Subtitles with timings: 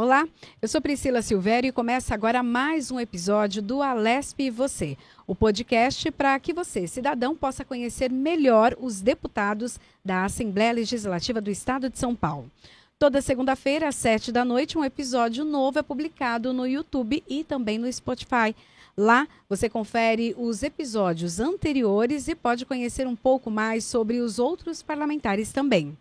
[0.00, 0.28] Olá,
[0.62, 4.96] eu sou Priscila Silvério e começa agora mais um episódio do Alesp e Você,
[5.26, 11.50] o podcast para que você, cidadão, possa conhecer melhor os deputados da Assembleia Legislativa do
[11.50, 12.48] Estado de São Paulo.
[12.96, 17.76] Toda segunda-feira, às sete da noite, um episódio novo é publicado no YouTube e também
[17.76, 18.54] no Spotify.
[18.96, 24.80] Lá você confere os episódios anteriores e pode conhecer um pouco mais sobre os outros
[24.80, 25.98] parlamentares também.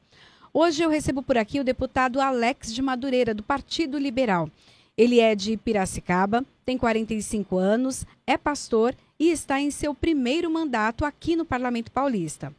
[0.59, 4.49] Hoje eu recebo por aqui o deputado Alex de Madureira, do Partido Liberal.
[4.97, 11.05] Ele é de Piracicaba, tem 45 anos, é pastor e está em seu primeiro mandato
[11.05, 12.51] aqui no Parlamento Paulista.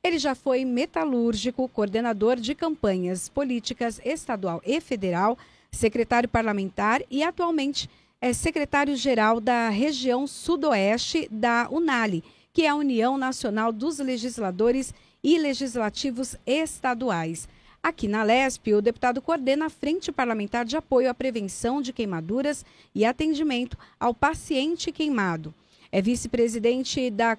[0.00, 5.36] Ele já foi metalúrgico, coordenador de campanhas políticas estadual e federal,
[5.72, 7.90] secretário parlamentar e atualmente
[8.20, 15.09] é secretário-geral da região sudoeste da UNALI, que é a União Nacional dos Legisladores e
[15.38, 17.48] legislativos estaduais.
[17.82, 22.64] Aqui na LESP, o deputado coordena a Frente Parlamentar de Apoio à Prevenção de Queimaduras
[22.94, 25.54] e Atendimento ao Paciente Queimado.
[25.90, 27.36] É vice-presidente da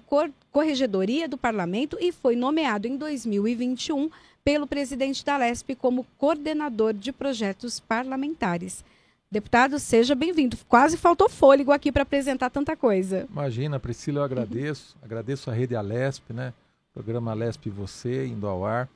[0.50, 4.10] Corregedoria do Parlamento e foi nomeado em 2021
[4.44, 8.84] pelo presidente da LESP como coordenador de projetos parlamentares.
[9.30, 10.58] Deputado, seja bem-vindo.
[10.68, 13.26] Quase faltou fôlego aqui para apresentar tanta coisa.
[13.30, 14.94] Imagina, Priscila, eu agradeço.
[15.00, 16.52] Agradeço a Rede Alesp, né?
[16.92, 18.88] Programa Alesp e Você, indo ao ar.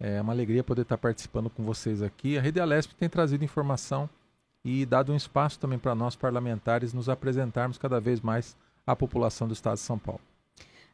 [0.00, 2.38] É uma alegria poder estar participando com vocês aqui.
[2.38, 4.08] A Rede Alesp tem trazido informação
[4.64, 9.46] e dado um espaço também para nós parlamentares nos apresentarmos cada vez mais à população
[9.46, 10.20] do Estado de São Paulo.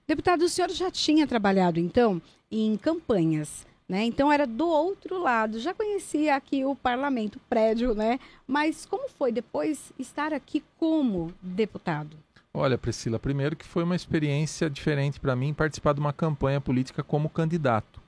[0.06, 2.20] Deputado, o senhor já tinha trabalhado então
[2.50, 4.04] em campanhas, né?
[4.04, 5.60] Então era do outro lado.
[5.60, 8.18] Já conhecia aqui o parlamento, o prédio, né?
[8.46, 12.16] Mas como foi depois estar aqui como deputado?
[12.52, 17.02] Olha, Priscila, primeiro que foi uma experiência diferente para mim participar de uma campanha política
[17.02, 18.00] como candidato.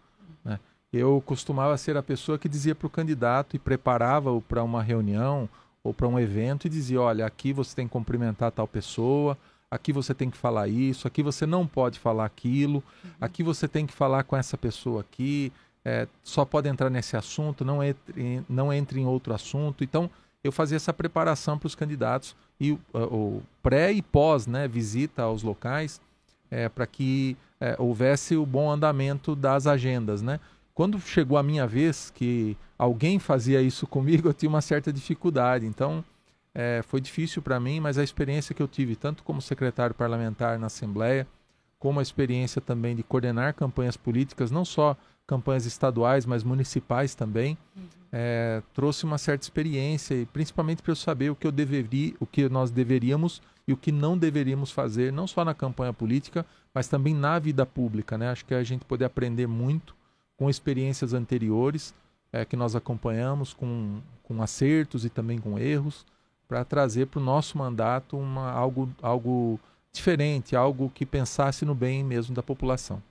[0.45, 0.59] Né?
[0.93, 5.49] Eu costumava ser a pessoa que dizia para o candidato e preparava-o para uma reunião
[5.85, 9.39] ou para um evento e dizia: olha, aqui você tem que cumprimentar tal pessoa,
[9.71, 13.11] aqui você tem que falar isso, aqui você não pode falar aquilo, uhum.
[13.21, 15.53] aqui você tem que falar com essa pessoa aqui,
[15.85, 19.85] é, só pode entrar nesse assunto, não entre, não entre em outro assunto.
[19.85, 20.11] Então,
[20.43, 25.43] eu fazia essa preparação para os candidatos e o pré e pós né, visita aos
[25.43, 26.01] locais
[26.49, 30.23] é, para que é, houvesse o bom andamento das agendas.
[30.23, 30.39] Né?
[30.73, 35.67] Quando chegou a minha vez que alguém fazia isso comigo, eu tinha uma certa dificuldade.
[35.67, 36.05] Então
[36.55, 40.57] é, foi difícil para mim, mas a experiência que eu tive, tanto como secretário parlamentar
[40.57, 41.27] na Assembleia,
[41.81, 44.97] como a experiência também de coordenar campanhas políticas, não só
[45.27, 48.02] campanhas estaduais, mas municipais também, uhum.
[48.13, 52.27] É, trouxe uma certa experiência e principalmente para eu saber o que eu deveria, o
[52.27, 56.89] que nós deveríamos e o que não deveríamos fazer, não só na campanha política, mas
[56.89, 58.31] também na vida pública, né?
[58.31, 59.95] Acho que a gente poder aprender muito
[60.37, 61.95] com experiências anteriores
[62.33, 66.05] é, que nós acompanhamos, com, com acertos e também com erros,
[66.49, 69.59] para trazer para o nosso mandato uma, algo, algo
[69.93, 73.03] diferente, algo que pensasse no bem mesmo da população.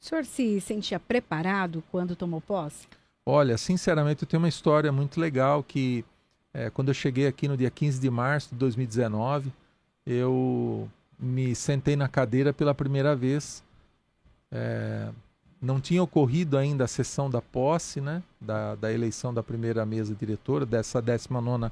[0.00, 2.86] O senhor se sentia preparado quando tomou posse?
[3.26, 6.04] Olha, sinceramente, eu tenho uma história muito legal que
[6.52, 9.50] é, quando eu cheguei aqui no dia 15 de março de 2019,
[10.06, 13.64] eu me sentei na cadeira pela primeira vez.
[14.52, 15.08] É,
[15.60, 20.14] não tinha ocorrido ainda a sessão da posse, né, da, da eleição da primeira mesa
[20.14, 21.70] diretora, dessa 19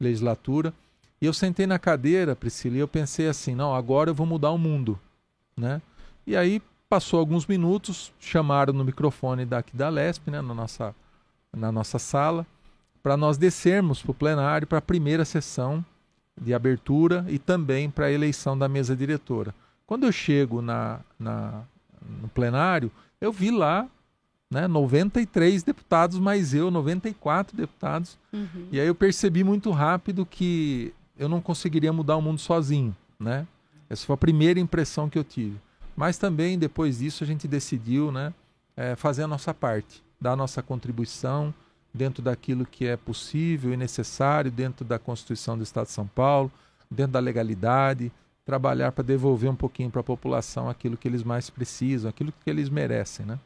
[0.00, 0.72] legislatura.
[1.20, 4.50] E eu sentei na cadeira, Priscila, e eu pensei assim: não, agora eu vou mudar
[4.50, 4.98] o mundo.
[5.56, 5.80] Né?
[6.26, 6.62] E aí
[6.94, 10.94] Passou alguns minutos, chamaram no microfone daqui da Lesp, né, na, nossa,
[11.52, 12.46] na nossa sala,
[13.02, 15.84] para nós descermos para o plenário para a primeira sessão
[16.40, 19.52] de abertura e também para a eleição da mesa diretora.
[19.84, 21.62] Quando eu chego na, na,
[22.22, 23.88] no plenário, eu vi lá
[24.48, 28.16] né, 93 deputados, mais eu, 94 deputados.
[28.32, 28.68] Uhum.
[28.70, 32.94] E aí eu percebi muito rápido que eu não conseguiria mudar o mundo sozinho.
[33.18, 33.48] Né?
[33.90, 35.63] Essa foi a primeira impressão que eu tive.
[35.96, 38.32] Mas também, depois disso, a gente decidiu né,
[38.76, 41.54] é, fazer a nossa parte, dar a nossa contribuição
[41.92, 46.50] dentro daquilo que é possível e necessário, dentro da Constituição do Estado de São Paulo,
[46.90, 48.10] dentro da legalidade,
[48.44, 52.50] trabalhar para devolver um pouquinho para a população aquilo que eles mais precisam, aquilo que
[52.50, 53.38] eles merecem, né?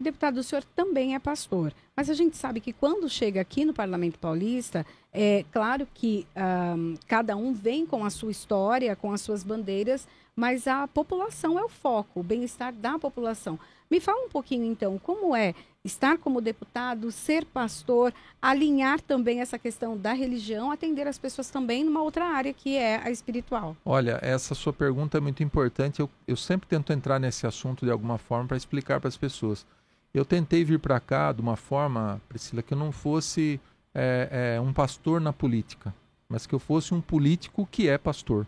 [0.00, 3.74] Deputado, o senhor também é pastor, mas a gente sabe que quando chega aqui no
[3.74, 9.20] Parlamento Paulista, é claro que um, cada um vem com a sua história, com as
[9.20, 10.06] suas bandeiras,
[10.38, 13.58] mas a população é o foco, o bem-estar da população.
[13.90, 15.52] Me fala um pouquinho então, como é
[15.84, 21.82] estar como deputado, ser pastor, alinhar também essa questão da religião, atender as pessoas também
[21.82, 23.76] numa outra área que é a espiritual?
[23.84, 25.98] Olha, essa sua pergunta é muito importante.
[25.98, 29.66] Eu, eu sempre tento entrar nesse assunto de alguma forma para explicar para as pessoas.
[30.14, 33.60] Eu tentei vir para cá de uma forma, Priscila, que eu não fosse
[33.92, 35.92] é, é, um pastor na política,
[36.28, 38.46] mas que eu fosse um político que é pastor.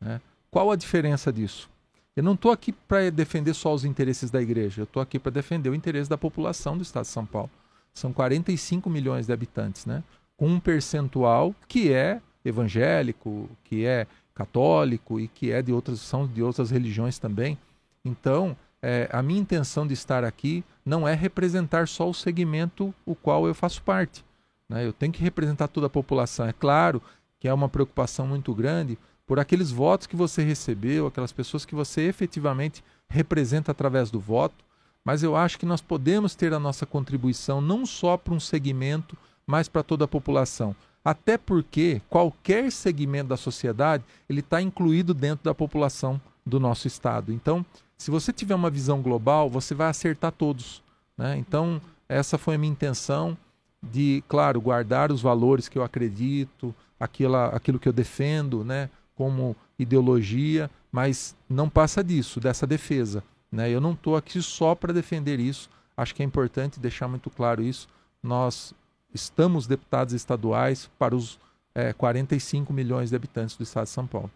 [0.00, 0.18] Né?
[0.56, 1.68] Qual a diferença disso?
[2.16, 5.30] Eu não estou aqui para defender só os interesses da igreja, eu estou aqui para
[5.30, 7.50] defender o interesse da população do estado de São Paulo.
[7.92, 10.02] São 45 milhões de habitantes, né?
[10.34, 16.26] com um percentual que é evangélico, que é católico e que é de outras são
[16.26, 17.58] de outras religiões também.
[18.02, 23.14] Então, é, a minha intenção de estar aqui não é representar só o segmento o
[23.14, 24.24] qual eu faço parte.
[24.70, 24.86] Né?
[24.86, 26.46] Eu tenho que representar toda a população.
[26.46, 27.02] É claro
[27.38, 28.96] que é uma preocupação muito grande
[29.26, 34.64] por aqueles votos que você recebeu, aquelas pessoas que você efetivamente representa através do voto,
[35.04, 39.16] mas eu acho que nós podemos ter a nossa contribuição não só para um segmento,
[39.46, 40.74] mas para toda a população.
[41.04, 47.32] Até porque qualquer segmento da sociedade ele está incluído dentro da população do nosso estado.
[47.32, 47.64] Então,
[47.96, 50.82] se você tiver uma visão global, você vai acertar todos.
[51.16, 51.36] Né?
[51.38, 53.36] Então, essa foi a minha intenção
[53.82, 58.90] de, claro, guardar os valores que eu acredito, aquilo, aquilo que eu defendo, né?
[59.16, 63.24] Como ideologia, mas não passa disso, dessa defesa.
[63.50, 63.70] Né?
[63.70, 67.62] Eu não estou aqui só para defender isso, acho que é importante deixar muito claro
[67.62, 67.88] isso.
[68.22, 68.72] Nós
[69.12, 71.38] estamos deputados estaduais para os
[71.74, 74.30] é, 45 milhões de habitantes do estado de São Paulo.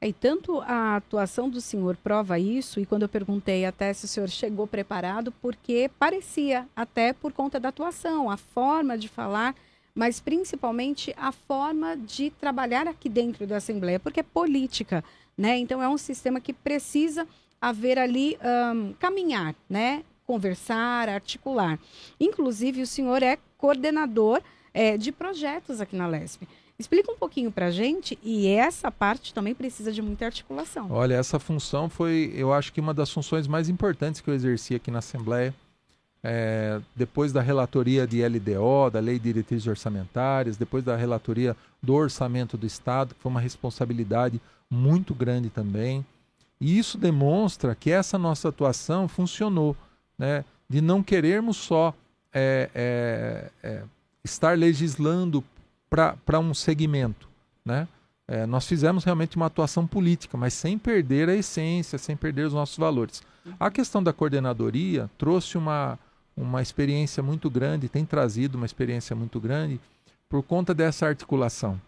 [0.00, 4.04] É, e tanto a atuação do senhor prova isso, e quando eu perguntei até se
[4.04, 9.54] o senhor chegou preparado, porque parecia, até por conta da atuação, a forma de falar
[9.94, 15.04] mas principalmente a forma de trabalhar aqui dentro da Assembleia, porque é política,
[15.38, 15.56] né?
[15.56, 17.26] Então é um sistema que precisa
[17.60, 18.36] haver ali
[18.74, 20.02] um, caminhar, né?
[20.26, 21.78] Conversar, articular.
[22.18, 24.42] Inclusive, o senhor é coordenador
[24.72, 26.48] é, de projetos aqui na LESP.
[26.76, 30.88] Explica um pouquinho para a gente, e essa parte também precisa de muita articulação.
[30.90, 34.74] Olha, essa função foi, eu acho que uma das funções mais importantes que eu exerci
[34.74, 35.54] aqui na Assembleia
[36.26, 41.92] é, depois da relatoria de LDO, da Lei de Diretrizes Orçamentárias, depois da relatoria do
[41.92, 44.40] Orçamento do Estado, que foi uma responsabilidade
[44.70, 46.04] muito grande também.
[46.58, 49.76] E isso demonstra que essa nossa atuação funcionou,
[50.18, 50.46] né?
[50.66, 51.92] de não querermos só
[52.32, 53.82] é, é, é
[54.24, 55.44] estar legislando
[55.90, 57.28] para um segmento.
[57.62, 57.86] Né?
[58.26, 62.54] É, nós fizemos realmente uma atuação política, mas sem perder a essência, sem perder os
[62.54, 63.22] nossos valores.
[63.60, 65.98] A questão da coordenadoria trouxe uma,
[66.36, 69.80] uma experiência muito grande, tem trazido uma experiência muito grande
[70.28, 71.80] por conta dessa articulação.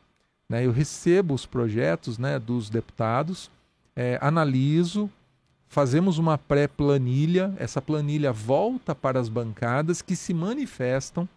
[0.49, 0.65] Né?
[0.65, 3.51] Eu recebo os projetos né, dos deputados,
[3.95, 5.11] é, analiso,
[5.69, 11.29] fazemos uma pré-planilha, essa planilha volta para as bancadas que se manifestam.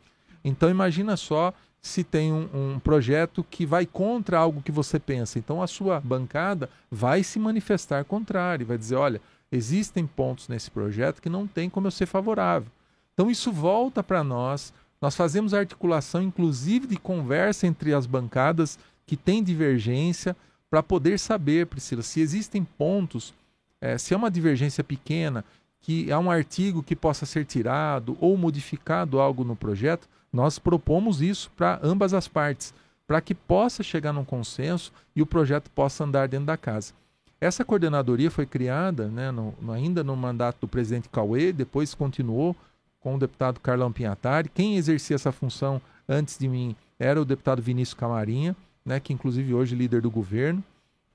[0.44, 5.40] Então imagina só se tem um, um, projeto que vai contra algo que você pensa.
[5.40, 9.22] Então a sua bancada vai se manifestar contrário, vai dizer, olha,
[9.52, 12.70] existem pontos nesse projeto que não tem como eu ser favorável.
[13.20, 14.72] Então isso volta para nós.
[15.02, 20.38] Nós fazemos articulação, inclusive, de conversa entre as bancadas que têm divergência,
[20.70, 23.34] para poder saber, Priscila, se existem pontos,
[23.82, 25.44] é, se é uma divergência pequena,
[25.82, 31.22] que há um artigo que possa ser tirado ou modificado algo no projeto, nós propomos
[31.22, 32.74] isso para ambas as partes,
[33.06, 36.94] para que possa chegar num consenso e o projeto possa andar dentro da casa.
[37.42, 42.56] Essa coordenadoria foi criada né, no, ainda no mandato do presidente Cauê, depois continuou
[43.00, 44.50] com o deputado Carlão Pinhatari.
[44.50, 49.54] Quem exercia essa função antes de mim era o deputado Vinícius Camarinha, né, que inclusive
[49.54, 50.64] hoje é líder do governo.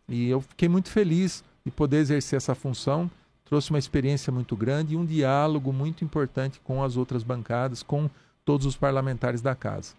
[0.08, 3.10] E eu fiquei muito feliz de poder exercer essa função.
[3.44, 8.08] Trouxe uma experiência muito grande e um diálogo muito importante com as outras bancadas, com
[8.44, 9.94] todos os parlamentares da casa.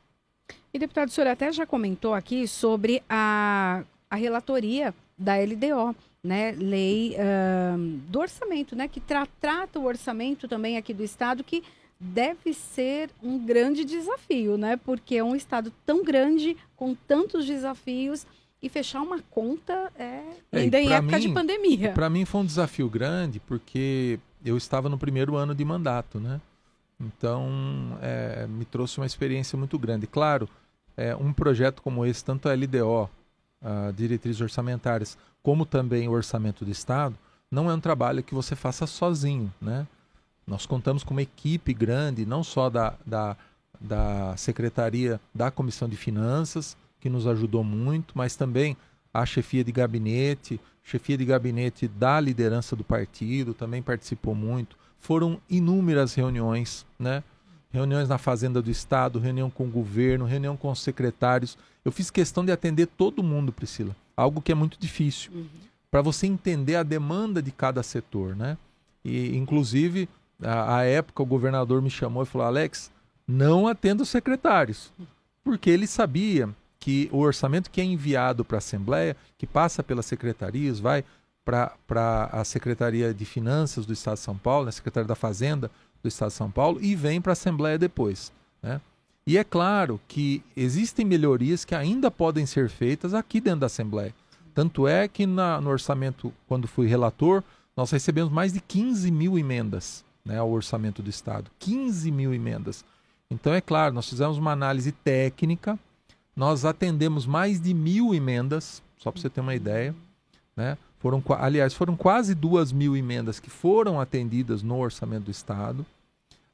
[0.74, 6.52] E deputado, o senhor até já comentou aqui sobre a, a relatoria da LDO, né,
[6.52, 7.78] lei uh,
[8.10, 11.64] do orçamento, né, que tra trata o orçamento também aqui do Estado, que
[12.00, 18.26] deve ser um grande desafio, né, porque é um Estado tão grande, com tantos desafios,
[18.62, 21.92] e fechar uma conta é, é ainda em época mim, de pandemia.
[21.92, 26.42] Para mim foi um desafio grande, porque eu estava no primeiro ano de mandato, né,
[27.00, 30.08] então é, me trouxe uma experiência muito grande.
[30.08, 30.50] Claro,
[30.98, 33.10] é, um projeto como esse, tanto a LDO,
[33.65, 37.15] a diretrizes orçamentárias, como também o orçamento do Estado,
[37.50, 39.88] não é um trabalho que você faça sozinho, né?
[40.45, 43.36] Nós contamos com uma equipe grande, não só da, da,
[43.81, 48.77] da Secretaria da Comissão de Finanças, que nos ajudou muito, mas também
[49.12, 54.77] a chefia de gabinete, chefia de gabinete da liderança do partido também participou muito.
[55.00, 57.24] Foram inúmeras reuniões, né?
[57.75, 61.58] Reuniões na Fazenda do Estado, reunião com o governo, reunião com os secretários.
[61.84, 65.32] Eu fiz questão de atender todo mundo, Priscila algo que é muito difícil.
[65.34, 65.48] Uhum.
[65.91, 68.58] Para você entender a demanda de cada setor, né?
[69.03, 70.10] E, inclusive,
[70.41, 72.91] a, época o governador me chamou e falou: Alex,
[73.27, 74.91] não atenda os secretários.
[75.44, 80.05] porque ele sabia que o orçamento que é enviado para a Assembleia, que passa pelas
[80.05, 81.03] secretarias, vai
[81.46, 85.70] para a Secretaria de Finanças do Estado de São Paulo, a né, Secretaria da Fazenda
[86.06, 88.32] do Estado de São Paulo, e vem para a Assembleia depois.
[88.62, 88.80] Né?
[89.28, 94.14] E é claro que existem melhorias que ainda podem ser feitas aqui dentro da Assembleia.
[94.54, 97.44] Tanto é que na, no orçamento, quando fui relator,
[97.76, 101.52] nós recebemos mais de 15 mil emendas né, ao orçamento do Estado.
[101.60, 102.86] 15 mil emendas.
[103.30, 105.78] Então, é claro, nós fizemos uma análise técnica
[106.36, 109.96] nós atendemos mais de mil emendas, só para você ter uma ideia.
[110.56, 110.78] Né?
[111.00, 115.86] Foram, aliás, foram quase duas mil emendas que foram atendidas no orçamento do Estado.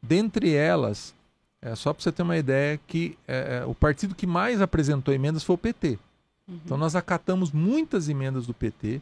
[0.01, 1.13] Dentre elas,
[1.61, 5.13] é, só para você ter uma ideia, que é, é, o partido que mais apresentou
[5.13, 5.99] emendas foi o PT.
[6.47, 6.59] Uhum.
[6.65, 9.01] Então nós acatamos muitas emendas do PT.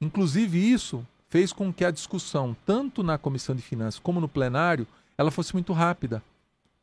[0.00, 4.86] Inclusive isso fez com que a discussão, tanto na Comissão de Finanças como no plenário,
[5.16, 6.22] ela fosse muito rápida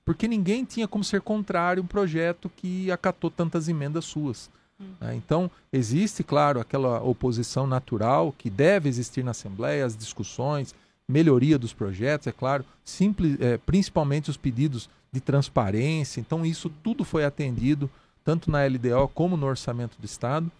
[0.05, 4.51] porque ninguém tinha como ser contrário um projeto que acatou tantas emendas suas.
[4.79, 4.91] Hum.
[5.01, 5.15] Né?
[5.15, 10.75] Então, existe, claro, aquela oposição natural que deve existir na Assembleia, as discussões,
[11.07, 16.19] melhoria dos projetos, é claro, simples, é, principalmente os pedidos de transparência.
[16.19, 17.89] Então, isso tudo foi atendido,
[18.23, 20.51] tanto na LDO como no orçamento do Estado,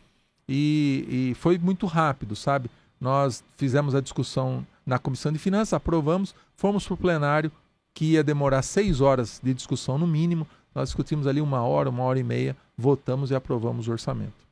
[0.48, 2.70] e, e foi muito rápido, sabe?
[3.02, 7.52] Nós fizemos a discussão na Comissão de Finanças, aprovamos, fomos para o plenário,
[7.94, 10.46] que ia demorar seis horas de discussão no mínimo.
[10.74, 14.45] Nós discutimos ali uma hora, uma hora e meia, votamos e aprovamos o orçamento.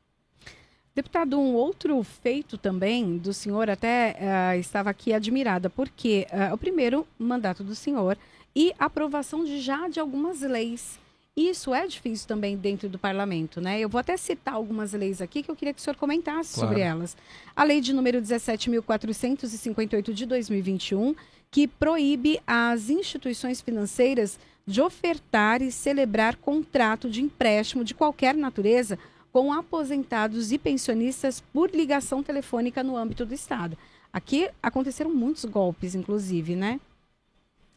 [0.94, 6.58] Deputado, um outro feito também do senhor, até uh, estava aqui admirada, porque uh, o
[6.58, 8.16] primeiro mandato do senhor
[8.54, 11.00] e aprovação de já de algumas leis.
[11.36, 13.80] Isso é difícil também dentro do parlamento, né?
[13.80, 16.68] Eu vou até citar algumas leis aqui que eu queria que o senhor comentasse claro.
[16.68, 17.16] sobre elas.
[17.56, 21.16] A lei de número 17.458 de 2021,
[21.50, 28.96] que proíbe as instituições financeiras de ofertar e celebrar contrato de empréstimo de qualquer natureza
[29.34, 33.76] com aposentados e pensionistas por ligação telefônica no âmbito do Estado.
[34.12, 36.80] Aqui aconteceram muitos golpes, inclusive, né?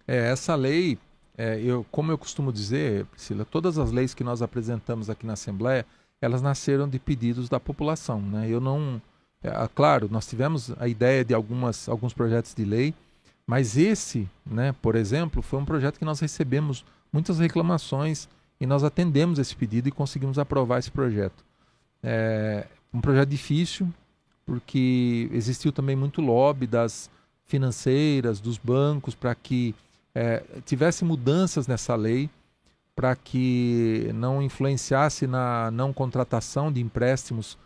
[0.08, 1.00] É, essa lei,
[1.36, 5.34] é, eu, como eu costumo dizer, Priscila, todas as leis que nós apresentamos aqui na
[5.34, 5.84] Assembleia,
[6.22, 8.22] elas nasceram de pedidos da população.
[8.22, 8.48] Né?
[8.48, 9.02] Eu não.
[9.42, 12.94] É, claro, nós tivemos a ideia de algumas, alguns projetos de lei,
[13.48, 18.30] mas esse, né, por exemplo, foi um projeto que nós recebemos muitas reclamações
[18.62, 21.47] e nós atendemos esse pedido e conseguimos aprovar esse projeto.
[22.04, 23.92] É um projeto difícil,
[24.46, 27.10] porque existiu também muito lobby das
[27.46, 29.76] financeiras, dos bancos, para que
[30.16, 32.30] é, tivesse mudanças nessa lei,
[32.96, 37.58] para que não influenciasse na não contratação de empréstimos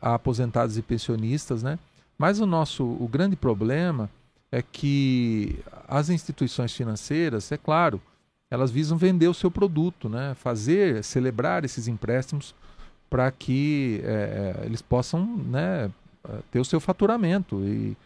[0.00, 1.78] a aposentados e pensionistas, né?
[2.18, 4.10] Mas o nosso o grande problema
[4.50, 8.00] é que as instituições financeiras, é claro,
[8.50, 10.34] elas visam vender o seu produto, né?
[10.34, 12.54] fazer, celebrar esses empréstimos
[13.10, 15.90] para que é, eles possam né,
[16.50, 17.96] ter o seu faturamento e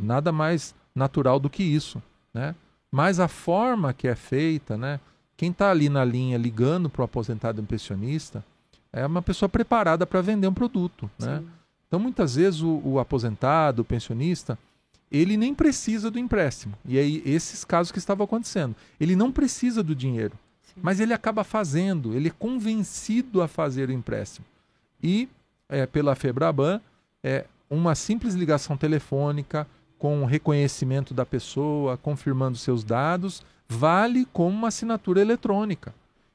[0.00, 2.00] nada mais natural do que isso,
[2.32, 2.54] né?
[2.92, 5.00] Mas a forma que é feita, né?
[5.36, 8.44] Quem está ali na linha ligando para o aposentado pensionista
[8.92, 11.42] é uma pessoa preparada para vender um produto, né?
[11.88, 14.58] Então muitas vezes o, o aposentado, o pensionista,
[15.10, 16.74] ele nem precisa do empréstimo.
[16.84, 18.76] E aí, esses casos que estavam acontecendo.
[19.00, 20.80] Ele não precisa do dinheiro, Sim.
[20.82, 24.46] mas ele acaba fazendo, ele é convencido a fazer o empréstimo.
[25.02, 25.28] E,
[25.68, 26.80] é, pela Febraban,
[27.22, 29.66] é, uma simples ligação telefônica
[29.98, 35.94] com reconhecimento da pessoa, confirmando seus dados, vale como uma assinatura eletrônica.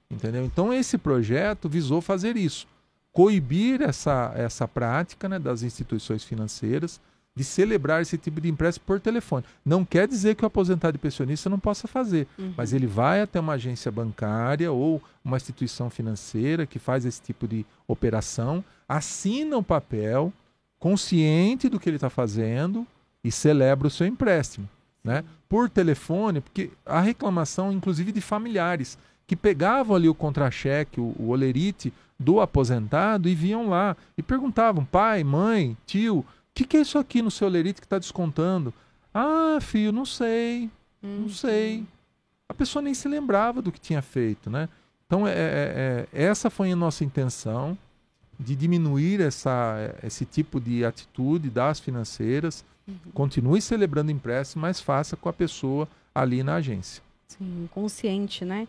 [0.10, 0.46] Entendeu?
[0.46, 2.68] Então, esse projeto visou fazer isso.
[3.12, 7.02] Coibir essa, essa prática né, das instituições financeiras,
[7.36, 9.44] de celebrar esse tipo de empréstimo por telefone.
[9.64, 12.54] Não quer dizer que o aposentado e pensionista não possa fazer, uhum.
[12.56, 17.48] mas ele vai até uma agência bancária ou uma instituição financeira que faz esse tipo
[17.48, 20.32] de operação, assina o um papel,
[20.80, 22.88] consciente do que ele está fazendo
[23.24, 24.70] e celebra o seu empréstimo.
[25.04, 25.24] Né?
[25.50, 31.30] Por telefone, porque a reclamação, inclusive, de familiares que pegavam ali o contra-cheque, o, o
[31.30, 36.98] olerite do aposentado e viam lá e perguntavam: pai, mãe, tio, que, que é isso
[36.98, 38.74] aqui no seu lerite que está descontando?
[39.14, 40.70] Ah, filho, não sei,
[41.04, 41.30] não uhum.
[41.30, 41.84] sei.
[42.48, 44.70] A pessoa nem se lembrava do que tinha feito, né?
[45.06, 47.78] Então, é, é, é, essa foi a nossa intenção
[48.40, 52.64] de diminuir essa, esse tipo de atitude das financeiras.
[52.88, 53.12] Uhum.
[53.14, 57.04] Continue celebrando empréstimo, mas faça com a pessoa ali na agência.
[57.28, 58.68] Sim, consciente, né?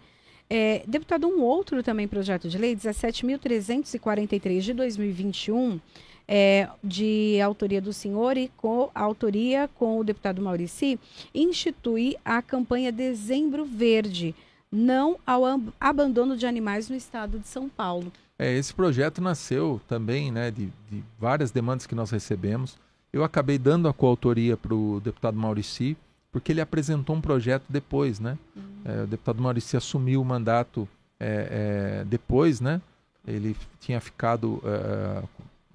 [0.49, 5.81] É, deputado, um outro também projeto de lei, 17.343 de 2021,
[6.29, 10.99] é, de autoria do senhor e com autoria com o deputado Maurici,
[11.35, 14.35] institui a campanha Dezembro Verde
[14.71, 15.43] não ao
[15.81, 18.13] abandono de animais no estado de São Paulo.
[18.39, 22.77] É, esse projeto nasceu também né, de, de várias demandas que nós recebemos.
[23.13, 25.97] Eu acabei dando a coautoria para o deputado Maurici,
[26.31, 28.37] porque ele apresentou um projeto depois, né?
[28.55, 28.76] Uhum.
[28.87, 30.89] É, o deputado Maurici assumiu o mandato
[31.19, 32.81] é, é, depois, né?
[33.27, 35.23] Ele tinha ficado é,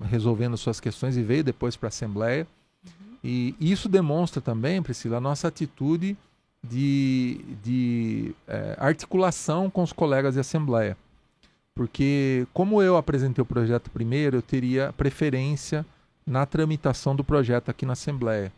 [0.06, 2.48] resolvendo suas questões e veio depois para a Assembleia.
[2.86, 3.18] Uhum.
[3.22, 6.16] E isso demonstra também, Priscila, a nossa atitude
[6.64, 10.96] de, de é, articulação com os colegas de Assembleia.
[11.76, 15.86] Porque, como eu apresentei o projeto primeiro, eu teria preferência
[16.26, 18.54] na tramitação do projeto aqui na Assembleia.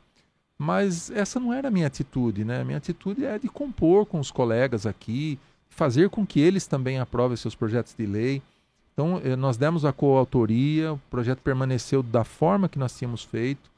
[0.57, 2.61] Mas essa não era a minha atitude, né?
[2.61, 6.99] A minha atitude é de compor com os colegas aqui, fazer com que eles também
[6.99, 8.41] aprovem seus projetos de lei.
[8.93, 13.71] Então, eh, nós demos a coautoria, o projeto permaneceu da forma que nós tínhamos feito.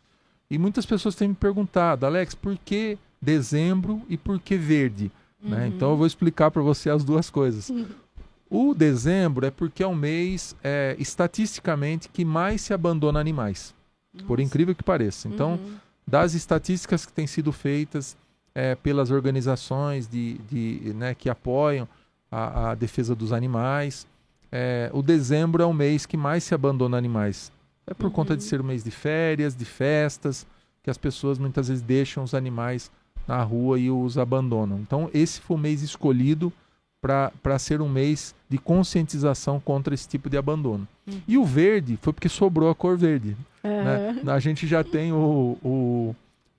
[0.49, 5.11] E muitas pessoas têm me perguntado, Alex, por que dezembro e por que verde?
[5.41, 5.43] Né?
[5.43, 5.49] Uhum.
[5.49, 5.67] Né?
[5.67, 7.69] Então, eu vou explicar para você as duas coisas.
[7.69, 7.85] Uhum.
[8.47, 13.73] O dezembro é porque é o mês, é, estatisticamente, que mais se abandona animais.
[14.13, 14.27] Nossa.
[14.27, 15.27] Por incrível que pareça.
[15.27, 15.75] Então, uhum.
[16.07, 18.15] Das estatísticas que têm sido feitas
[18.53, 21.87] é, pelas organizações de, de, né, que apoiam
[22.31, 24.07] a, a defesa dos animais,
[24.51, 27.51] é, o dezembro é o mês que mais se abandona animais.
[27.87, 28.11] É por uhum.
[28.11, 30.45] conta de ser um mês de férias, de festas,
[30.81, 32.91] que as pessoas muitas vezes deixam os animais
[33.27, 34.79] na rua e os abandonam.
[34.79, 36.53] Então, esse foi o mês escolhido
[37.01, 40.87] para ser um mês de conscientização contra esse tipo de abandono.
[41.07, 41.21] Uhum.
[41.27, 43.35] E o verde foi porque sobrou a cor verde.
[43.63, 43.83] Uhum.
[43.83, 44.21] Né?
[44.27, 46.15] A gente já tem o, o,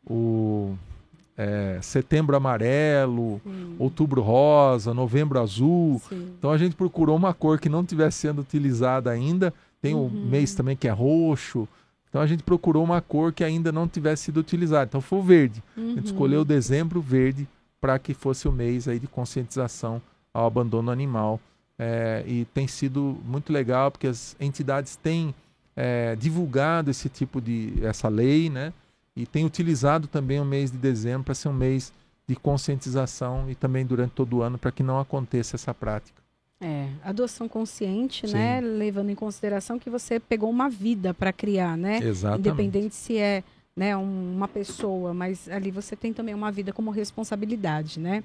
[0.08, 0.78] o
[1.36, 3.76] é, setembro amarelo, Sim.
[3.78, 6.00] outubro rosa, novembro azul.
[6.08, 6.34] Sim.
[6.38, 9.52] Então a gente procurou uma cor que não estivesse sendo utilizada ainda.
[9.82, 10.26] Tem o uhum.
[10.26, 11.68] mês também que é roxo.
[12.08, 14.86] Então a gente procurou uma cor que ainda não tivesse sido utilizada.
[14.88, 15.62] Então foi o verde.
[15.76, 16.04] A gente uhum.
[16.04, 17.46] escolheu dezembro verde
[17.80, 20.00] para que fosse o mês aí de conscientização
[20.32, 21.38] ao abandono animal.
[21.78, 25.34] É, e tem sido muito legal porque as entidades têm
[25.74, 28.72] é, divulgado esse tipo de essa lei, né?
[29.14, 31.92] E tem utilizado também o mês de dezembro para ser um mês
[32.26, 36.22] de conscientização e também durante todo o ano para que não aconteça essa prática.
[36.60, 38.30] É, adoção consciente, né?
[38.30, 38.36] Sim.
[38.36, 38.60] né?
[38.60, 41.98] Levando em consideração que você pegou uma vida para criar, né?
[41.98, 42.48] Exatamente.
[42.48, 43.44] Independente se é
[43.76, 48.24] né, uma pessoa, mas ali você tem também uma vida como responsabilidade, né?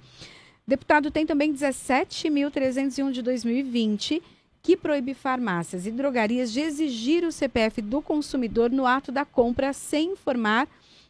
[0.68, 4.22] Deputado tem também 17.301 de 2020,
[4.62, 9.74] que proíbe farmácias e drogarias de exigir o CPF do consumidor no ato da compra
[9.74, 10.68] sem informar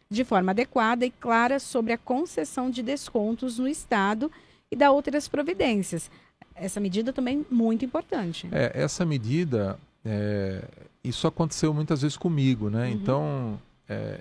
[0.10, 4.32] de forma adequada e clara sobre a concessão de descontos no Estado
[4.70, 6.10] e da outras providências.
[6.56, 8.48] Essa medida também muito importante.
[8.52, 10.64] É, essa medida, é,
[11.04, 12.88] isso aconteceu muitas vezes comigo, né?
[12.88, 12.92] Uhum.
[12.92, 14.20] Então, é,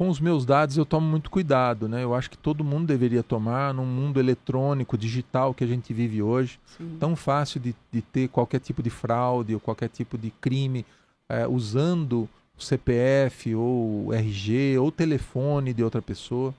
[0.00, 2.02] com os meus dados eu tomo muito cuidado, né?
[2.02, 6.22] Eu acho que todo mundo deveria tomar num mundo eletrônico, digital que a gente vive
[6.22, 6.96] hoje, Sim.
[6.98, 10.86] tão fácil de, de, ter qualquer tipo de fraude ou qualquer tipo de crime
[11.28, 12.26] é, usando
[12.58, 16.54] o CPF ou RG ou telefone de outra pessoa.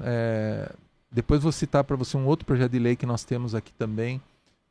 [0.00, 0.72] É,
[1.10, 4.22] depois vou citar para você um outro projeto de lei que nós temos aqui também,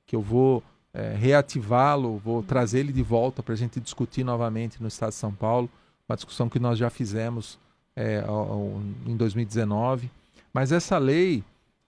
[0.07, 2.43] que eu vou é, reativá-lo, vou uhum.
[2.43, 5.69] trazer ele de volta para a gente discutir novamente no Estado de São Paulo,
[6.07, 7.59] uma discussão que nós já fizemos
[7.99, 8.23] é,
[9.05, 10.09] em 2019.
[10.53, 11.43] Mas essa lei,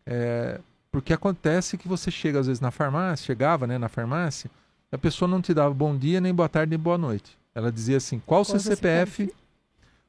[0.06, 0.60] é,
[0.92, 4.52] porque acontece que você chega às vezes na farmácia, chegava né, na farmácia,
[4.92, 7.38] a pessoa não te dava bom dia, nem boa tarde, nem boa noite.
[7.56, 9.34] Ela dizia assim, qual o seu CPF?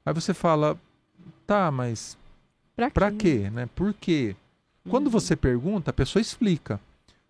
[0.04, 0.76] Aí você fala,
[1.46, 2.18] tá, mas
[2.74, 3.48] pra, pra quê?
[3.50, 3.68] Né?
[3.72, 4.34] Por quê?
[4.90, 5.12] Quando uhum.
[5.12, 6.80] você pergunta, a pessoa explica.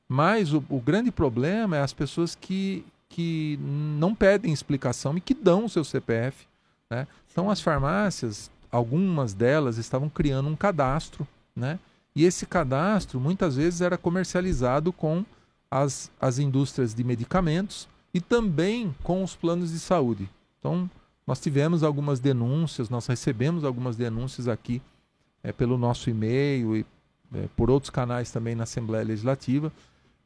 [0.08, 5.34] Mas o, o, grande problema é as pessoas que, que não pedem explicação e que
[5.34, 6.46] dão o seu CPF.
[6.90, 7.06] Né?
[7.30, 11.78] Então as farmácias algumas delas estavam criando um cadastro, né?
[12.16, 15.24] E esse cadastro muitas vezes era comercializado com
[15.70, 20.28] as, as indústrias de medicamentos e também com os planos de saúde.
[20.58, 20.90] Então,
[21.26, 24.82] nós tivemos algumas denúncias, nós recebemos algumas denúncias aqui
[25.42, 26.86] é, pelo nosso e-mail e
[27.34, 29.72] é, por outros canais também na Assembleia Legislativa,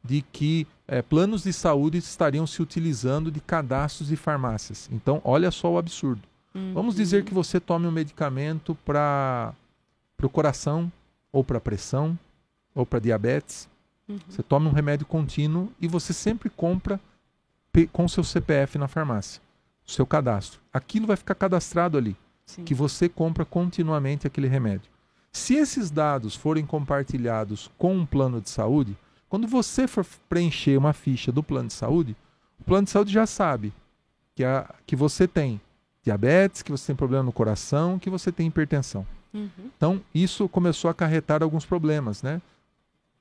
[0.03, 4.89] de que é, planos de saúde estariam se utilizando de cadastros de farmácias.
[4.93, 6.23] Então, olha só o absurdo.
[6.57, 6.73] Uhum.
[6.73, 9.55] Vamos dizer que você tome um medicamento para
[10.23, 10.91] o coração,
[11.31, 12.19] ou para pressão,
[12.75, 13.69] ou para diabetes.
[14.09, 14.19] Uhum.
[14.29, 16.99] Você toma um remédio contínuo e você sempre compra
[17.93, 19.43] com seu CPF na farmácia,
[19.87, 20.59] o seu cadastro.
[20.73, 22.17] Aquilo vai ficar cadastrado ali,
[22.47, 22.65] Sim.
[22.65, 24.91] que você compra continuamente aquele remédio.
[25.31, 28.97] Se esses dados forem compartilhados com um plano de saúde,
[29.29, 32.17] quando você for preencher uma ficha do plano de saúde,
[32.59, 33.75] o plano de saúde já sabe
[34.35, 35.61] que, a, que você tem
[36.07, 39.07] diabetes, que você tem problema no coração, que você tem hipertensão.
[39.35, 39.51] Uhum.
[39.77, 42.41] Então, isso começou a acarretar alguns problemas, né?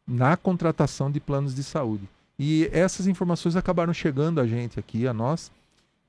[0.08, 2.08] na contratação de planos de saúde.
[2.38, 5.52] E essas informações acabaram chegando a gente aqui, a nós,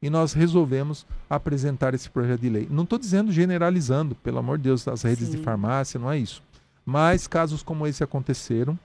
[0.02, 2.68] e nós resolvemos apresentar esse projeto de lei.
[2.70, 5.36] Não estou dizendo generalizando, pelo amor de Deus, as redes Sim.
[5.36, 6.42] de farmácia, não é isso.
[6.84, 8.78] Mas casos como esse aconteceram,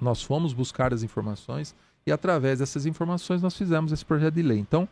[0.00, 1.74] nós fomos buscar as informações
[2.06, 4.58] e através dessas informações nós fizemos esse projeto de lei.
[4.58, 4.88] Então,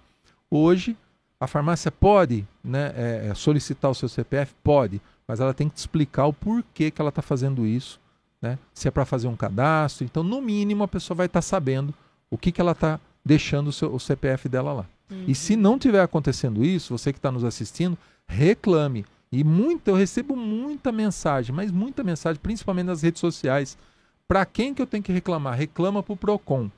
[0.50, 0.96] hoje,
[1.40, 4.54] a farmácia pode né, é, é solicitar o seu CPF?
[4.62, 8.00] Pode, mas ela tem que te explicar o porquê que ela está fazendo isso,
[8.40, 8.58] né?
[8.74, 10.04] se é para fazer um cadastro.
[10.04, 11.94] Então, no mínimo, a pessoa vai estar tá sabendo
[12.30, 14.86] o que, que ela está deixando o, seu, o CPF dela lá.
[15.10, 15.24] Uhum.
[15.26, 17.96] E se não tiver acontecendo isso, você que está nos assistindo,
[18.26, 19.04] reclame.
[19.30, 23.76] E muito, eu recebo muita mensagem, mas muita mensagem, principalmente nas redes sociais.
[24.26, 25.56] Para quem que eu tenho que reclamar?
[25.56, 26.70] Reclama para o PROCON.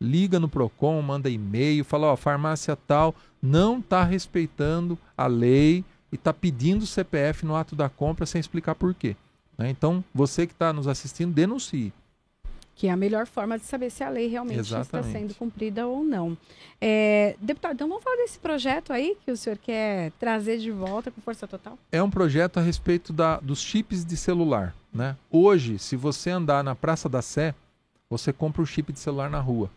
[0.00, 6.16] Liga no PROCON, manda e-mail, fala, ó, farmácia tal não está respeitando a lei e
[6.16, 9.16] está pedindo CPF no ato da compra sem explicar por quê.
[9.56, 9.70] Né?
[9.70, 11.92] Então, você que está nos assistindo, denuncie
[12.78, 15.08] que é a melhor forma de saber se a lei realmente Exatamente.
[15.08, 16.38] está sendo cumprida ou não.
[16.80, 21.10] É, deputado, então vamos falar desse projeto aí que o senhor quer trazer de volta
[21.10, 21.76] com força total?
[21.90, 24.76] É um projeto a respeito da, dos chips de celular.
[24.94, 25.16] Né?
[25.28, 27.52] Hoje, se você andar na Praça da Sé,
[28.08, 29.68] você compra um chip de celular na rua.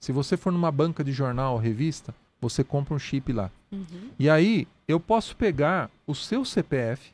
[0.00, 3.50] Se você for numa banca de jornal ou revista, você compra um chip lá.
[3.70, 4.10] Uhum.
[4.18, 7.12] E aí, eu posso pegar o seu CPF,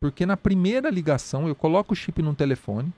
[0.00, 2.92] porque na primeira ligação eu coloco o chip no telefone,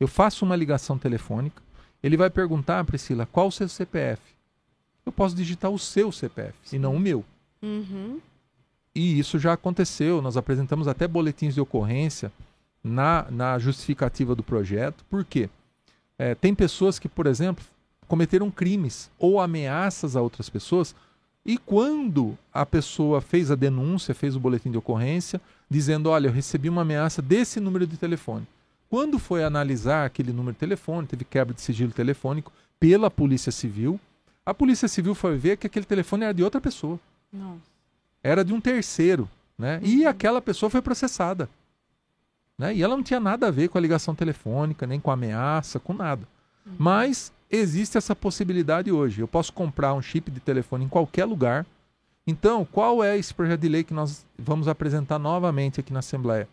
[0.00, 1.62] eu faço uma ligação telefônica,
[2.02, 4.22] ele vai perguntar, Priscila, qual o seu CPF?
[5.04, 6.76] Eu posso digitar o seu CPF Sim.
[6.76, 7.24] e não o meu.
[7.60, 8.20] Uhum.
[8.94, 12.32] E isso já aconteceu, nós apresentamos até boletins de ocorrência
[12.82, 15.04] na, na justificativa do projeto.
[15.08, 15.48] Por quê?
[16.18, 17.64] É, tem pessoas que, por exemplo,
[18.12, 20.94] cometeram crimes ou ameaças a outras pessoas
[21.46, 26.32] e quando a pessoa fez a denúncia, fez o boletim de ocorrência, dizendo: Olha, eu
[26.32, 28.46] recebi uma ameaça desse número de telefone.
[28.90, 33.98] Quando foi analisar aquele número de telefone, teve quebra de sigilo telefônico pela Polícia Civil.
[34.44, 37.00] A Polícia Civil foi ver que aquele telefone era de outra pessoa.
[37.32, 37.62] Nossa.
[38.22, 39.26] Era de um terceiro.
[39.56, 39.78] Né?
[39.78, 39.88] Uhum.
[39.88, 41.48] E aquela pessoa foi processada.
[42.58, 42.74] Né?
[42.74, 45.80] E ela não tinha nada a ver com a ligação telefônica, nem com a ameaça,
[45.80, 46.28] com nada.
[46.66, 46.74] Uhum.
[46.78, 49.20] Mas existe essa possibilidade hoje.
[49.20, 51.64] Eu posso comprar um chip de telefone em qualquer lugar.
[52.26, 56.48] Então, qual é esse projeto de lei que nós vamos apresentar novamente aqui na Assembleia?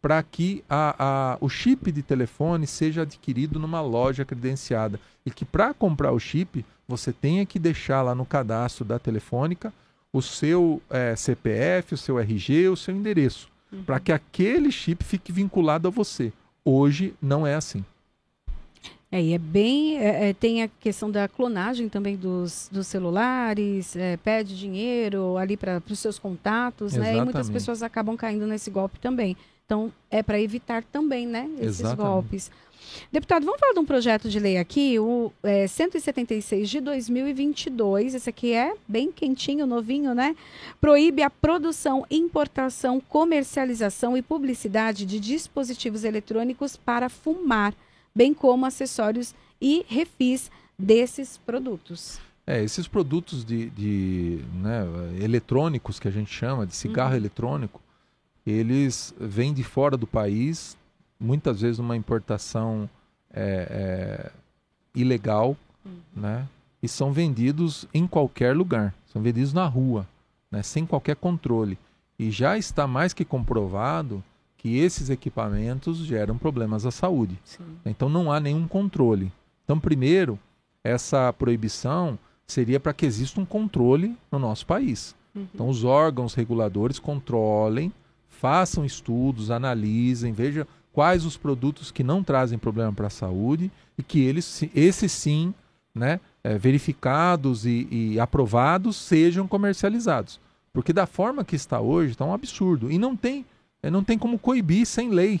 [0.00, 5.00] para que a, a, o chip de telefone seja adquirido numa loja credenciada.
[5.26, 9.72] E que para comprar o chip, você tenha que deixar lá no cadastro da telefônica
[10.12, 13.82] o seu é, CPF, o seu RG, o seu endereço, uhum.
[13.82, 16.32] para que aquele chip fique vinculado a você.
[16.64, 17.84] Hoje não é assim.
[19.10, 19.98] É, e é bem.
[19.98, 25.56] É, é tem a questão da clonagem também dos, dos celulares, é, pede dinheiro ali
[25.56, 27.16] para os seus contatos, né?
[27.16, 29.36] E muitas pessoas acabam caindo nesse golpe também.
[29.64, 32.06] Então, é para evitar também, né, esses Exatamente.
[32.06, 32.50] golpes.
[33.12, 38.14] Deputado, vamos falar de um projeto de lei aqui, o é, 176 de 2022.
[38.14, 40.34] Esse aqui é bem quentinho, novinho, né?
[40.80, 47.74] Proíbe a produção, importação, comercialização e publicidade de dispositivos eletrônicos para fumar,
[48.18, 52.18] bem como acessórios e refis desses produtos.
[52.44, 54.82] É, esses produtos de, de né,
[55.22, 57.16] eletrônicos que a gente chama de cigarro uhum.
[57.16, 57.80] eletrônico,
[58.44, 60.76] eles vêm de fora do país,
[61.20, 62.90] muitas vezes uma importação
[63.32, 64.32] é, é,
[64.96, 66.00] ilegal, uhum.
[66.16, 66.48] né?
[66.82, 70.08] E são vendidos em qualquer lugar, são vendidos na rua,
[70.50, 70.62] né?
[70.62, 71.78] sem qualquer controle.
[72.18, 74.24] E já está mais que comprovado
[74.58, 77.38] que esses equipamentos geram problemas à saúde.
[77.44, 77.64] Sim.
[77.86, 79.32] Então não há nenhum controle.
[79.64, 80.38] Então, primeiro,
[80.84, 85.14] essa proibição seria para que exista um controle no nosso país.
[85.34, 85.46] Uhum.
[85.54, 87.92] Então, os órgãos reguladores controlem
[88.38, 94.02] façam estudos, analisem, vejam quais os produtos que não trazem problema para a saúde e
[94.02, 95.52] que eles, esses sim,
[95.94, 100.40] né, é, verificados e, e, aprovados, sejam comercializados.
[100.72, 102.90] Porque da forma que está hoje, está um absurdo.
[102.90, 103.44] E não tem,
[103.84, 105.40] não tem como coibir sem lei.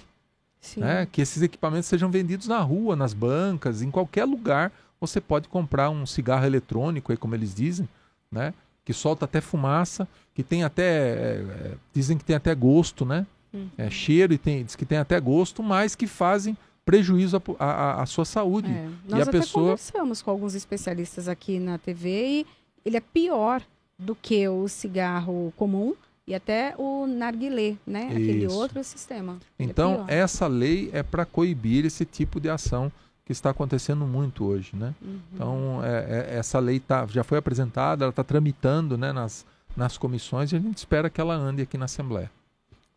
[0.76, 4.72] Né, que esses equipamentos sejam vendidos na rua, nas bancas, em qualquer lugar.
[5.00, 7.88] Você pode comprar um cigarro eletrônico, aí, como eles dizem,
[8.30, 8.52] né?
[8.88, 10.82] que solta até fumaça, que tem até.
[10.82, 13.26] É, dizem que tem até gosto, né?
[13.52, 13.68] Uhum.
[13.76, 18.24] É, cheiro e tem, diz que tem até gosto, mas que fazem prejuízo à sua
[18.24, 18.70] saúde.
[18.70, 18.88] É.
[19.06, 19.64] Nós e a até pessoa...
[19.64, 22.08] conversamos com alguns especialistas aqui na TV
[22.40, 22.46] e
[22.82, 23.60] ele é pior
[23.98, 25.94] do que o cigarro comum
[26.28, 28.08] e até o narguilé, né?
[28.08, 28.16] Isso.
[28.18, 29.38] Aquele outro sistema.
[29.58, 32.92] É então, é essa lei é para coibir esse tipo de ação
[33.24, 34.94] que está acontecendo muito hoje, né?
[35.00, 35.18] Uhum.
[35.34, 39.96] Então é, é, essa lei tá, já foi apresentada, ela está tramitando, né, nas, nas
[39.96, 42.30] comissões e a gente espera que ela ande aqui na Assembleia.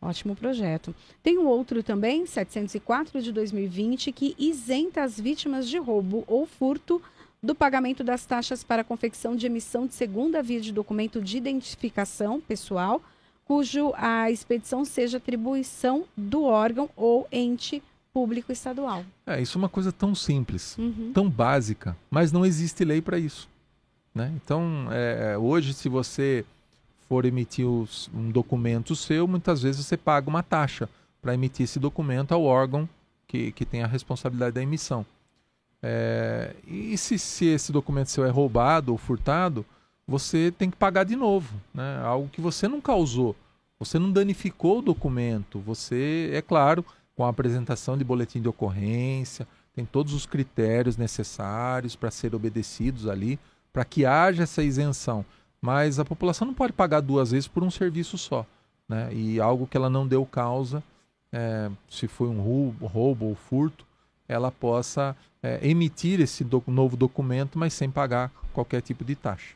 [0.01, 0.93] Ótimo projeto.
[1.23, 7.01] Tem um outro também, 704 de 2020, que isenta as vítimas de roubo ou furto
[7.41, 11.37] do pagamento das taxas para a confecção de emissão de segunda via de documento de
[11.37, 13.01] identificação pessoal,
[13.51, 17.83] cujo a expedição seja atribuição do órgão ou ente
[18.13, 19.03] público estadual.
[19.27, 21.11] É, isso é uma coisa tão simples, uhum.
[21.13, 23.49] tão básica, mas não existe lei para isso.
[24.15, 24.31] Né?
[24.37, 26.45] Então, é, hoje, se você
[27.09, 30.87] for emitir os, um documento seu, muitas vezes você paga uma taxa
[31.21, 32.87] para emitir esse documento ao órgão
[33.27, 35.05] que, que tem a responsabilidade da emissão.
[35.83, 39.65] É, e se, se, esse documento seu é roubado ou furtado,
[40.07, 42.01] você tem que pagar de novo, né?
[42.03, 43.35] algo que você não causou.
[43.79, 46.85] Você não danificou o documento, você, é claro,
[47.15, 53.07] com a apresentação de boletim de ocorrência, tem todos os critérios necessários para ser obedecidos
[53.07, 53.39] ali,
[53.71, 55.25] para que haja essa isenção.
[55.61, 58.45] Mas a população não pode pagar duas vezes por um serviço só.
[58.87, 59.13] Né?
[59.13, 60.83] E algo que ela não deu causa,
[61.31, 63.85] é, se foi um roubo, roubo ou furto,
[64.27, 69.55] ela possa é, emitir esse do, novo documento, mas sem pagar qualquer tipo de taxa.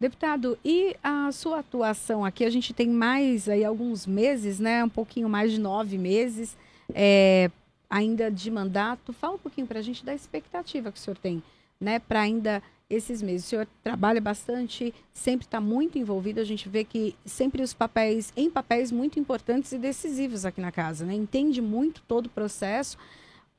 [0.00, 2.44] Deputado, e a sua atuação aqui?
[2.44, 4.84] A gente tem mais aí alguns meses, né?
[4.84, 6.56] Um pouquinho mais de nove meses
[6.94, 7.50] é,
[7.90, 9.12] ainda de mandato.
[9.12, 11.42] Fala um pouquinho para a gente da expectativa que o senhor tem,
[11.80, 11.98] né?
[11.98, 13.46] Para ainda esses meses.
[13.46, 16.40] O senhor trabalha bastante, sempre está muito envolvido.
[16.40, 20.70] A gente vê que sempre os papéis, em papéis muito importantes e decisivos aqui na
[20.70, 21.14] casa, né?
[21.14, 22.96] Entende muito todo o processo.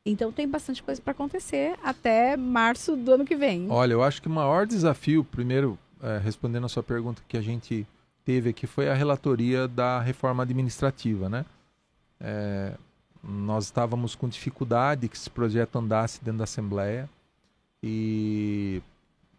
[0.05, 3.69] Então tem bastante coisa para acontecer até março do ano que vem.
[3.69, 7.41] Olha, eu acho que o maior desafio, primeiro, é, respondendo a sua pergunta que a
[7.41, 7.85] gente
[8.25, 11.45] teve aqui, foi a relatoria da reforma administrativa, né?
[12.19, 12.73] É,
[13.23, 17.09] nós estávamos com dificuldade que esse projeto andasse dentro da Assembleia
[17.83, 18.81] e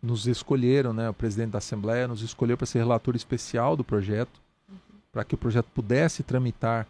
[0.03, 1.09] nos escolheram, né?
[1.09, 4.77] O presidente da Assembleia nos escolheu para ser relator especial do projeto, uhum.
[5.13, 6.87] para que o projeto pudesse tramitar,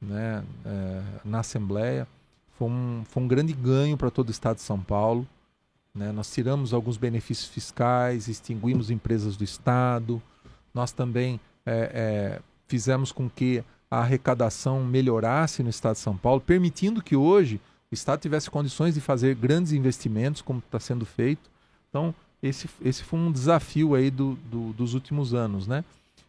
[0.00, 0.44] né?
[0.64, 2.06] É, na Assembleia.
[2.58, 5.26] Foi um, foi um grande ganho para todo o Estado de São Paulo.
[5.94, 6.10] Né?
[6.12, 10.22] Nós tiramos alguns benefícios fiscais, extinguimos empresas do Estado,
[10.72, 16.40] nós também é, é, fizemos com que a arrecadação melhorasse no Estado de São Paulo,
[16.40, 21.50] permitindo que hoje o Estado tivesse condições de fazer grandes investimentos, como está sendo feito.
[21.90, 25.84] Então, esse, esse foi um desafio aí do, do, dos últimos anos, né?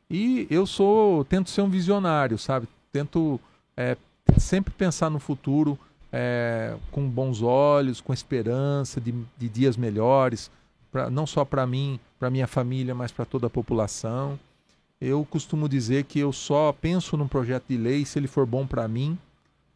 [0.10, 2.67] E eu sou, tento ser um visionário, sabe?
[2.91, 3.39] Tento
[3.78, 3.95] é,
[4.38, 5.80] sempre pensar no futuro,
[6.15, 10.52] é, com bons olhos, com esperança de, de dias melhores,
[10.91, 14.39] pra, não só para mim, para minha família, mas para toda a população.
[15.02, 18.67] Eu costumo dizer que eu só penso num projeto de lei se ele for bom
[18.67, 19.17] para mim,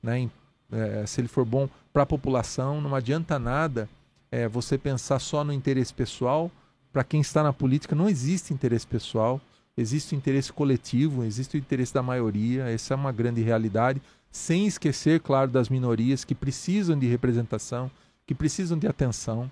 [0.01, 0.29] né,
[0.71, 2.79] é, se ele for bom para a população.
[2.79, 3.89] Não adianta nada
[4.31, 6.51] é, você pensar só no interesse pessoal.
[6.93, 9.41] Para quem está na política, não existe interesse pessoal,
[9.75, 12.65] existe o interesse coletivo, existe o interesse da maioria.
[12.69, 17.89] Essa é uma grande realidade sem esquecer, claro, das minorias que precisam de representação,
[18.25, 19.49] que precisam de atenção.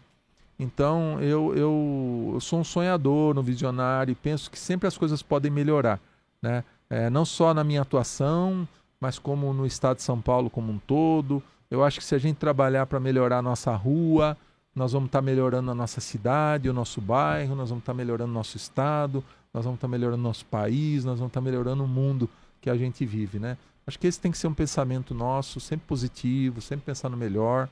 [0.58, 5.22] Então, eu, eu, eu sou um sonhador, um visionário, e penso que sempre as coisas
[5.22, 6.00] podem melhorar.
[6.42, 6.64] Né?
[6.90, 8.68] É, não só na minha atuação,
[9.00, 11.44] mas como no estado de São Paulo como um todo.
[11.70, 14.38] Eu acho que se a gente trabalhar para melhorar a nossa rua,
[14.74, 17.98] nós vamos estar tá melhorando a nossa cidade, o nosso bairro, nós vamos estar tá
[17.98, 19.24] melhorando o nosso estado,
[19.56, 22.76] nós vamos estar tá melhorando nosso país, nós vamos estar melhorando o mundo que a
[22.76, 23.58] gente vive, né?
[23.88, 27.70] Acho que esse tem que ser um pensamento nosso, sempre positivo, sempre pensar no melhor.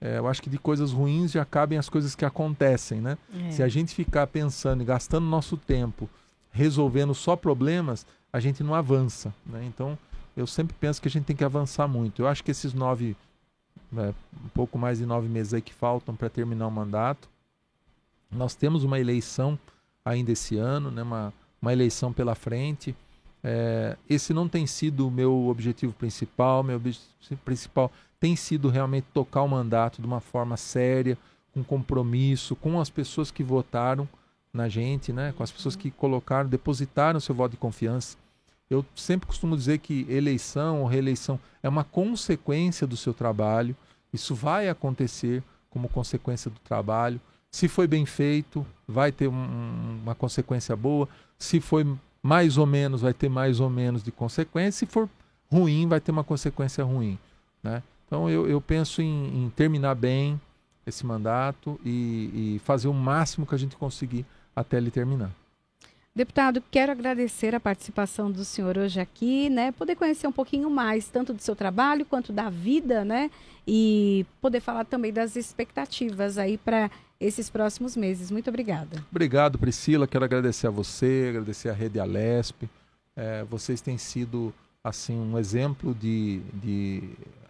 [0.00, 3.16] É, eu acho que de coisas ruins já cabem as coisas que acontecem, né?
[3.32, 3.50] É.
[3.52, 6.10] Se a gente ficar pensando e gastando nosso tempo
[6.50, 9.64] resolvendo só problemas, a gente não avança, né?
[9.64, 9.96] Então,
[10.36, 12.22] eu sempre penso que a gente tem que avançar muito.
[12.22, 13.16] Eu acho que esses nove,
[13.96, 14.12] é,
[14.44, 17.28] um pouco mais de nove meses aí que faltam para terminar o mandato,
[18.28, 19.56] nós temos uma eleição
[20.06, 21.02] ainda esse ano, né?
[21.02, 22.94] Uma, uma eleição pela frente.
[23.42, 26.62] É, esse não tem sido o meu objetivo principal.
[26.62, 27.90] Meu objetivo principal
[28.20, 31.18] tem sido realmente tocar o mandato de uma forma séria,
[31.52, 34.08] com compromisso, com as pessoas que votaram
[34.52, 35.34] na gente, né?
[35.36, 38.16] com as pessoas que colocaram, depositaram seu voto de confiança.
[38.68, 43.76] Eu sempre costumo dizer que eleição ou reeleição é uma consequência do seu trabalho.
[44.12, 47.20] Isso vai acontecer como consequência do trabalho.
[47.56, 51.08] Se foi bem feito, vai ter um, uma consequência boa.
[51.38, 51.86] Se foi
[52.22, 55.08] mais ou menos vai ter mais ou menos de consequência, se for
[55.50, 57.18] ruim, vai ter uma consequência ruim.
[57.62, 57.82] Né?
[58.06, 60.38] Então eu, eu penso em, em, terminar bem
[60.86, 65.30] esse mandato e, e fazer o máximo que a gente conseguir até ele terminar.
[66.14, 69.72] Deputado, quero agradecer a participação do senhor hoje aqui, né?
[69.72, 73.30] Poder conhecer um pouquinho mais, tanto do seu trabalho quanto da vida, né?
[73.66, 78.30] E poder falar também das expectativas aí para esses próximos meses.
[78.30, 79.04] Muito obrigada.
[79.10, 80.06] Obrigado, Priscila.
[80.06, 82.68] Quero agradecer a você, agradecer a Rede Alesp.
[83.14, 84.52] É, vocês têm sido
[84.84, 87.02] assim um exemplo de, de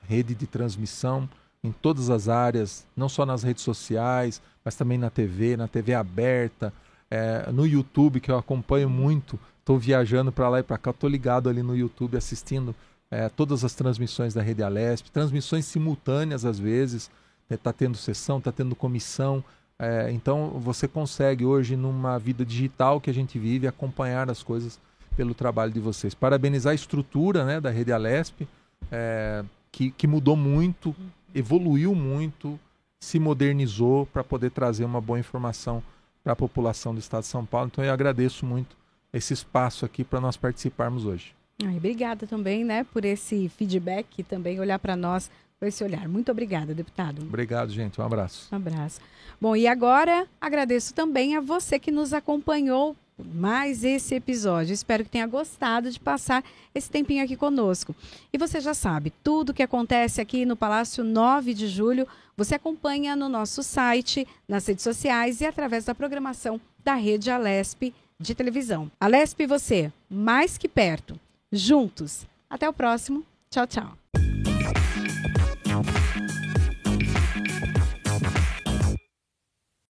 [0.09, 1.29] rede de transmissão
[1.63, 5.95] em todas as áreas, não só nas redes sociais, mas também na TV, na TV
[5.95, 6.73] aberta,
[7.11, 9.39] é, no YouTube, que eu acompanho muito.
[9.61, 12.75] Estou viajando para lá e para cá, estou ligado ali no YouTube assistindo
[13.11, 17.11] é, todas as transmissões da Rede Alesp, transmissões simultâneas às vezes,
[17.51, 19.43] está né, tendo sessão, está tendo comissão.
[19.79, 24.81] É, então você consegue hoje, numa vida digital que a gente vive, acompanhar as coisas
[25.17, 26.15] pelo trabalho de vocês.
[26.15, 28.47] Parabenizar a estrutura né, da Rede Alesp,
[28.91, 30.95] é, que, que mudou muito,
[31.35, 32.59] evoluiu muito,
[33.01, 35.83] se modernizou para poder trazer uma boa informação
[36.23, 37.69] para a população do estado de São Paulo.
[37.73, 38.77] Então eu agradeço muito
[39.13, 41.35] esse espaço aqui para nós participarmos hoje.
[41.65, 46.09] Ai, obrigada também, né, por esse feedback e também olhar para nós com esse olhar.
[46.09, 47.23] Muito obrigada, deputado.
[47.23, 48.01] Obrigado, gente.
[48.01, 48.49] Um abraço.
[48.53, 49.01] Um abraço.
[49.41, 54.75] Bom, e agora agradeço também a você que nos acompanhou mais esse episódio.
[54.75, 57.95] Espero que tenha gostado de passar esse tempinho aqui conosco.
[58.33, 63.17] E você já sabe, tudo que acontece aqui no Palácio 9 de Julho, você acompanha
[63.17, 68.91] no nosso site, nas redes sociais e através da programação da Rede Alesp de televisão.
[69.01, 71.19] Alesp e você, mais que perto
[71.51, 72.27] juntos.
[72.49, 73.25] Até o próximo.
[73.51, 74.06] Tchau, tchau.